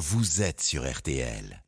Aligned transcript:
vous 0.00 0.40
êtes 0.40 0.62
sur 0.62 0.90
RTL. 0.90 1.62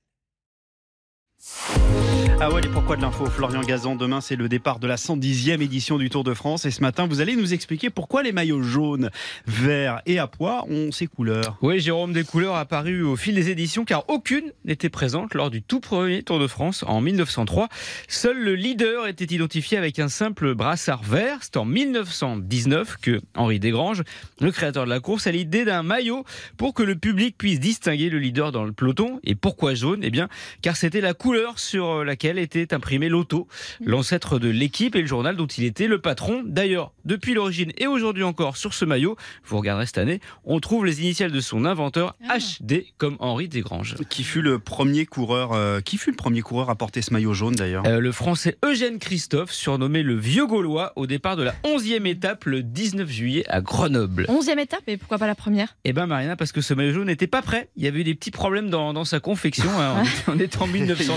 Ah 2.41 2.51
ouais, 2.51 2.61
les 2.61 2.69
pourquoi 2.69 2.97
de 2.97 3.03
l'info, 3.03 3.27
Florian 3.27 3.61
Gazan. 3.61 3.95
Demain, 3.95 4.21
c'est 4.21 4.37
le 4.37 4.49
départ 4.49 4.79
de 4.79 4.87
la 4.87 4.97
110e 4.97 5.61
édition 5.61 5.99
du 5.99 6.11
Tour 6.11 6.25
de 6.25 6.35
France. 6.35 6.65
Et 6.65 6.71
ce 6.71 6.81
matin, 6.81 7.07
vous 7.07 7.21
allez 7.21 7.37
nous 7.37 7.53
expliquer 7.55 7.91
pourquoi 7.91 8.23
les 8.23 8.33
maillots 8.33 8.63
jaunes, 8.63 9.11
verts 9.47 10.03
et 10.07 10.19
à 10.19 10.27
pois 10.27 10.65
ont 10.69 10.91
ces 10.93 11.07
couleurs. 11.07 11.59
Oui, 11.63 11.81
Jérôme, 11.81 12.13
des 12.13 12.25
couleurs 12.25 12.57
apparues 12.57 13.03
au 13.03 13.17
fil 13.17 13.35
des 13.35 13.51
éditions, 13.51 13.85
car 13.85 14.05
aucune 14.09 14.53
n'était 14.65 14.89
présente 14.89 15.35
lors 15.35 15.51
du 15.51 15.63
tout 15.63 15.81
premier 15.81 16.23
Tour 16.23 16.39
de 16.39 16.47
France 16.47 16.85
en 16.87 17.01
1903. 17.01 17.69
Seul 18.09 18.39
le 18.39 18.55
leader 18.55 19.07
était 19.07 19.33
identifié 19.33 19.79
avec 19.79 19.99
un 19.99 20.09
simple 20.09 20.55
brassard 20.55 21.03
vert. 21.03 21.39
C'est 21.43 21.57
en 21.57 21.65
1919 21.65 22.99
que 23.01 23.21
Henri 23.37 23.61
Desgranges, 23.61 24.03
le 24.41 24.51
créateur 24.51 24.85
de 24.85 24.91
la 24.91 25.01
course, 25.01 25.27
a 25.27 25.33
l'idée 25.33 25.65
d'un 25.65 25.83
maillot 25.83 26.25
pour 26.57 26.75
que 26.75 26.83
le 26.83 26.97
public 26.97 27.37
puisse 27.39 27.61
distinguer 27.61 28.11
le 28.11 28.19
leader 28.19 28.53
dans 28.53 28.65
le 28.65 28.73
peloton. 28.73 29.21
Et 29.25 29.35
pourquoi 29.35 29.75
jaune? 29.75 30.01
Eh 30.03 30.11
bien, 30.11 30.29
car 30.61 30.77
c'était 30.77 31.01
la 31.01 31.15
couleur 31.15 31.32
sur 31.57 32.05
laquelle 32.05 32.39
était 32.39 32.75
imprimé 32.75 33.09
l'auto, 33.09 33.49
l'ancêtre 33.85 34.39
de 34.39 34.49
l'équipe 34.49 34.95
et 34.97 35.01
le 35.01 35.07
journal 35.07 35.37
dont 35.37 35.47
il 35.47 35.65
était 35.65 35.87
le 35.87 36.01
patron. 36.01 36.43
D'ailleurs, 36.45 36.93
depuis 37.05 37.35
l'origine 37.35 37.73
et 37.79 37.87
aujourd'hui 37.87 38.23
encore 38.23 38.57
sur 38.57 38.75
ce 38.75 38.85
maillot, 38.85 39.17
vous 39.45 39.59
regarderez 39.59 39.87
cette 39.87 39.99
année, 39.99 40.21
on 40.45 40.61
trouve 40.61 40.85
les 40.87 41.01
initiales 41.01 41.33
de 41.33 41.41
son 41.41 41.65
inventeur 41.65 42.17
HD 42.23 42.85
comme 42.99 43.17
Henri 43.19 43.49
Desgranges. 43.49 43.97
Qui 44.09 44.25
fut 44.25 44.43
le 44.43 44.59
premier 44.59 45.07
coureur, 45.07 45.53
euh, 45.53 45.81
qui 45.81 45.97
fut 45.99 46.11
le 46.11 46.17
premier 46.17 46.43
coureur 46.43 46.71
à 46.71 46.75
porter 46.77 47.03
ce 47.03 47.13
maillot 47.13 47.35
jaune 47.35 47.55
d'ailleurs 47.55 47.85
Euh, 47.87 48.01
Le 48.01 48.13
français 48.13 48.59
Eugène 48.65 48.99
Christophe, 48.99 49.53
surnommé 49.53 50.03
le 50.03 50.15
Vieux 50.17 50.47
Gaulois, 50.47 50.93
au 50.97 51.07
départ 51.07 51.37
de 51.37 51.43
la 51.43 51.55
11e 51.65 52.07
étape 52.07 52.45
le 52.45 52.63
19 52.63 53.09
juillet 53.11 53.45
à 53.49 53.61
Grenoble. 53.61 54.27
Onzième 54.29 54.59
étape, 54.59 54.83
et 54.87 54.97
pourquoi 54.97 55.19
pas 55.19 55.27
la 55.27 55.35
première? 55.35 55.77
Eh 55.85 55.93
ben 55.93 56.07
Marina, 56.07 56.37
parce 56.37 56.53
que 56.53 56.61
ce 56.61 56.75
maillot 56.75 56.93
jaune 56.95 57.07
n'était 57.07 57.27
pas 57.27 57.43
prêt. 57.43 57.69
Il 57.77 57.85
y 57.85 57.87
avait 57.89 58.01
eu 58.01 58.05
des 58.05 58.15
petits 58.15 58.31
problèmes 58.31 58.71
dans, 58.71 58.93
dans 58.93 59.05
sa 59.05 59.21
confection. 59.21 59.71
hein. 59.79 60.03
On 60.29 60.39
était 60.39 60.59
en 60.59 60.67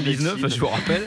1919, 0.05 0.54
je 0.54 0.59
vous 0.59 0.68
rappelle. 0.68 1.04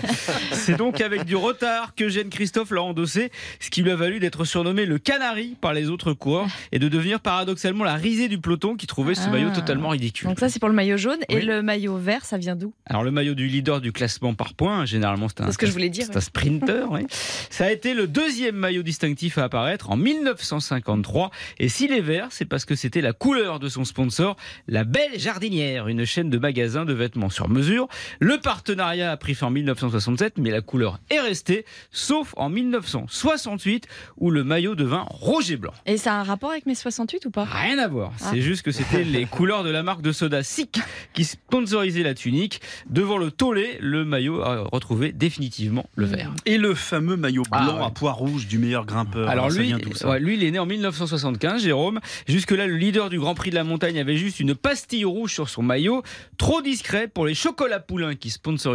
C'est 0.52 0.76
donc 0.76 1.00
avec 1.00 1.24
du 1.24 1.36
retard 1.36 1.94
que 1.94 2.04
Eugène 2.04 2.28
Christophe 2.30 2.70
l'a 2.70 2.82
endossé, 2.82 3.30
ce 3.60 3.70
qui 3.70 3.82
lui 3.82 3.90
a 3.90 3.96
valu 3.96 4.18
d'être 4.20 4.44
surnommé 4.44 4.86
le 4.86 4.98
canari 4.98 5.56
par 5.60 5.72
les 5.72 5.88
autres 5.88 6.12
coureurs 6.12 6.46
et 6.72 6.78
de 6.78 6.88
devenir 6.88 7.20
paradoxalement 7.20 7.84
la 7.84 7.94
risée 7.94 8.28
du 8.28 8.38
peloton 8.38 8.76
qui 8.76 8.86
trouvait 8.86 9.14
ce 9.14 9.22
Ah. 9.26 9.30
maillot 9.30 9.50
totalement 9.50 9.90
ridicule. 9.90 10.28
Donc 10.28 10.38
ça, 10.40 10.48
c'est 10.48 10.58
pour 10.58 10.68
le 10.68 10.74
maillot 10.74 10.96
jaune. 10.96 11.18
Et 11.28 11.40
le 11.40 11.62
maillot 11.62 11.96
vert, 11.96 12.24
ça 12.24 12.38
vient 12.38 12.56
d'où? 12.56 12.72
Alors 12.86 13.02
le 13.04 13.10
maillot 13.10 13.34
du 13.34 13.46
leader 13.46 13.80
du 13.80 13.92
classement 13.92 14.34
par 14.34 14.54
points, 14.54 14.84
généralement 14.84 15.28
c'est 15.28 15.42
un, 15.42 15.52
ce 15.52 15.58
que 15.58 15.66
je 15.66 15.72
voulais 15.72 15.88
dire, 15.90 16.06
c'est 16.06 16.16
un 16.16 16.20
sprinter. 16.20 16.90
oui. 16.90 17.06
Ça 17.50 17.66
a 17.66 17.70
été 17.70 17.94
le 17.94 18.06
deuxième 18.06 18.56
maillot 18.56 18.82
distinctif 18.82 19.38
à 19.38 19.44
apparaître 19.44 19.90
en 19.90 19.96
1953. 19.96 21.30
Et 21.58 21.68
s'il 21.68 21.92
est 21.92 22.00
vert, 22.00 22.28
c'est 22.30 22.44
parce 22.44 22.64
que 22.64 22.74
c'était 22.74 23.00
la 23.00 23.12
couleur 23.12 23.58
de 23.58 23.68
son 23.68 23.84
sponsor, 23.84 24.36
la 24.66 24.84
Belle 24.84 25.18
Jardinière, 25.18 25.88
une 25.88 26.04
chaîne 26.04 26.30
de 26.30 26.38
magasins 26.38 26.84
de 26.84 26.92
vêtements 26.92 27.30
sur 27.30 27.48
mesure. 27.48 27.88
Le 28.20 28.38
partenariat 28.38 28.87
a 28.88 29.16
pris 29.16 29.34
fin 29.34 29.46
en 29.48 29.50
1967, 29.50 30.38
mais 30.38 30.50
la 30.50 30.60
couleur 30.60 30.98
est 31.10 31.20
restée, 31.20 31.64
sauf 31.90 32.34
en 32.36 32.48
1968 32.48 33.86
où 34.16 34.30
le 34.30 34.44
maillot 34.44 34.74
devint 34.74 35.06
rouge 35.10 35.50
et 35.50 35.56
blanc. 35.56 35.72
Et 35.86 35.96
ça 35.96 36.14
a 36.14 36.16
un 36.16 36.22
rapport 36.22 36.50
avec 36.50 36.66
mes 36.66 36.74
68 36.74 37.26
ou 37.26 37.30
pas? 37.30 37.44
Rien 37.44 37.78
à 37.78 37.88
voir. 37.88 38.12
Ah. 38.20 38.28
C'est 38.32 38.40
juste 38.40 38.62
que 38.62 38.70
c'était 38.70 39.04
les 39.04 39.24
couleurs 39.30 39.64
de 39.64 39.70
la 39.70 39.82
marque 39.82 40.02
de 40.02 40.12
soda 40.12 40.42
Sick 40.42 40.80
qui 41.14 41.24
sponsorisait 41.24 42.02
la 42.02 42.14
tunique. 42.14 42.60
Devant 42.88 43.18
le 43.18 43.30
tollé, 43.30 43.78
le 43.80 44.04
maillot 44.04 44.42
a 44.42 44.64
retrouvé 44.72 45.12
définitivement 45.12 45.86
le 45.96 46.06
vert. 46.06 46.32
Et 46.46 46.58
le 46.58 46.74
fameux 46.74 47.16
maillot 47.16 47.42
Ah, 47.50 47.64
blanc 47.64 47.78
ouais. 47.78 47.84
à 47.84 47.90
pois 47.90 48.12
rouge 48.12 48.46
du 48.46 48.58
meilleur 48.58 48.86
grimpeur. 48.86 49.28
Alors 49.28 49.50
ça 49.50 49.58
lui, 49.58 49.66
vient 49.68 49.78
d'où, 49.78 49.94
ça? 49.94 50.08
ouais, 50.10 50.20
lui, 50.20 50.34
il 50.34 50.44
est 50.44 50.50
né 50.50 50.58
en 50.58 50.66
1975, 50.66 51.62
Jérôme. 51.62 52.00
Jusque-là, 52.26 52.66
le 52.66 52.76
leader 52.76 53.10
du 53.10 53.18
Grand 53.18 53.34
Prix 53.34 53.50
de 53.50 53.54
la 53.54 53.64
montagne 53.64 53.98
avait 53.98 54.16
juste 54.16 54.40
une 54.40 54.54
pastille 54.54 55.04
rouge 55.04 55.32
sur 55.32 55.48
son 55.48 55.62
maillot, 55.62 56.02
trop 56.36 56.62
discret 56.62 57.08
pour 57.08 57.26
les 57.26 57.34
chocolats 57.34 57.80
poulains 57.80 58.14
qui 58.14 58.30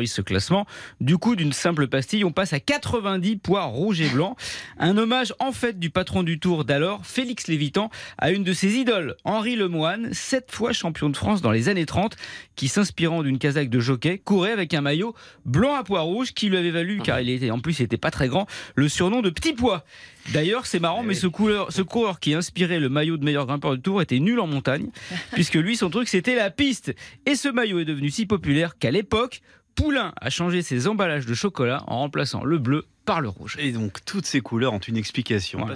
ce 0.07 0.21
classement. 0.21 0.65
Du 1.01 1.17
coup, 1.17 1.35
d'une 1.35 1.53
simple 1.53 1.87
pastille, 1.87 2.23
on 2.23 2.31
passe 2.31 2.53
à 2.53 2.59
90 2.59 3.37
pois 3.37 3.63
rouges 3.63 4.01
et 4.01 4.09
blancs. 4.09 4.37
Un 4.77 4.97
hommage 4.97 5.33
en 5.39 5.51
fait 5.51 5.79
du 5.79 5.89
patron 5.89 6.23
du 6.23 6.39
Tour 6.39 6.65
d'alors, 6.65 7.05
Félix 7.05 7.47
Lévitan, 7.47 7.89
à 8.17 8.31
une 8.31 8.43
de 8.43 8.53
ses 8.53 8.75
idoles, 8.75 9.15
Henri 9.23 9.55
Lemoine, 9.55 10.13
sept 10.13 10.51
fois 10.51 10.73
champion 10.73 11.09
de 11.09 11.17
France 11.17 11.41
dans 11.41 11.51
les 11.51 11.69
années 11.69 11.85
30, 11.85 12.15
qui 12.55 12.67
s'inspirant 12.67 13.23
d'une 13.23 13.39
casaque 13.39 13.69
de 13.69 13.79
jockey, 13.79 14.17
courait 14.17 14.51
avec 14.51 14.73
un 14.73 14.81
maillot 14.81 15.15
blanc 15.45 15.75
à 15.75 15.83
pois 15.83 16.01
rouge 16.01 16.33
qui 16.33 16.49
lui 16.49 16.57
avait 16.57 16.71
valu, 16.71 16.99
car 17.03 17.19
il 17.19 17.29
était 17.29 17.51
en 17.51 17.59
plus 17.59 17.79
il 17.79 17.83
était 17.83 17.97
pas 17.97 18.11
très 18.11 18.27
grand, 18.27 18.47
le 18.75 18.87
surnom 18.89 19.21
de 19.21 19.29
Petit 19.29 19.53
Pois. 19.53 19.83
D'ailleurs, 20.31 20.65
c'est 20.65 20.79
marrant, 20.79 21.03
mais 21.03 21.15
ce, 21.15 21.27
couleur, 21.27 21.71
ce 21.71 21.81
coureur 21.81 22.19
qui 22.19 22.33
inspirait 22.33 22.79
le 22.79 22.89
maillot 22.89 23.17
de 23.17 23.25
meilleur 23.25 23.45
grimpeur 23.45 23.75
du 23.75 23.81
Tour 23.81 24.01
était 24.01 24.19
nul 24.19 24.39
en 24.39 24.47
montagne, 24.47 24.89
puisque 25.33 25.55
lui, 25.55 25.75
son 25.75 25.89
truc, 25.89 26.07
c'était 26.07 26.35
la 26.35 26.49
piste. 26.49 26.95
Et 27.25 27.35
ce 27.35 27.49
maillot 27.49 27.79
est 27.79 27.85
devenu 27.85 28.09
si 28.09 28.25
populaire 28.25 28.77
qu'à 28.77 28.91
l'époque, 28.91 29.41
Poulain 29.75 30.13
a 30.19 30.29
changé 30.29 30.61
ses 30.61 30.87
emballages 30.87 31.25
de 31.25 31.33
chocolat 31.33 31.83
en 31.87 31.99
remplaçant 31.99 32.43
le 32.43 32.57
bleu 32.57 32.85
par 33.05 33.21
le 33.21 33.29
rouge. 33.29 33.55
Et 33.59 33.71
donc 33.71 34.03
toutes 34.05 34.25
ces 34.25 34.41
couleurs 34.41 34.73
ont 34.73 34.79
une 34.79 34.97
explication. 34.97 35.59
Voilà. 35.59 35.75